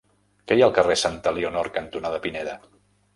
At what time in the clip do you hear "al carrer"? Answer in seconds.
0.69-0.95